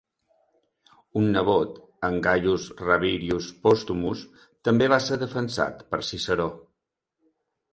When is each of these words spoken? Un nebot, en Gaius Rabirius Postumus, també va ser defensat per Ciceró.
Un 1.19 1.27
nebot, 1.33 1.75
en 2.07 2.17
Gaius 2.27 2.65
Rabirius 2.79 3.51
Postumus, 3.67 4.25
també 4.69 4.89
va 4.95 4.99
ser 5.11 5.21
defensat 5.27 5.85
per 5.93 6.01
Ciceró. 6.09 6.49